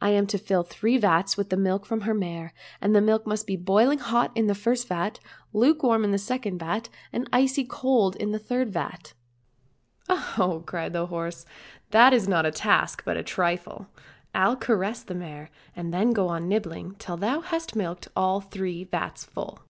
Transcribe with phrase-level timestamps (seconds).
[0.00, 3.24] I am to fill three vats with the milk from her mare, and the milk
[3.24, 6.60] must be boiling hot in the first vat, and lukewarm in the second,
[7.12, 9.12] and icy cold in the third vat."
[10.08, 11.46] —"Oh ho!" cried the horse,"
[11.92, 13.86] that is not a task, but a trifle.
[14.34, 18.82] I'll caress the mare, and then go on nibbling till thou hast milked all three
[18.82, 19.60] vats full."